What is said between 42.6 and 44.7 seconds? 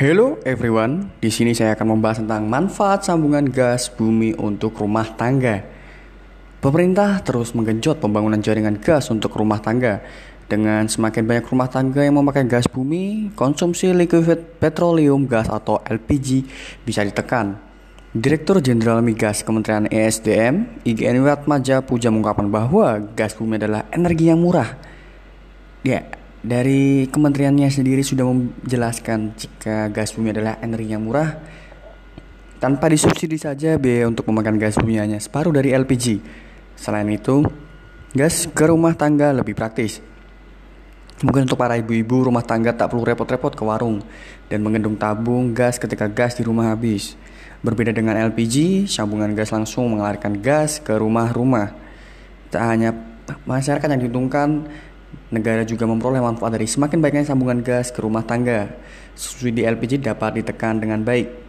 tak perlu repot-repot ke warung dan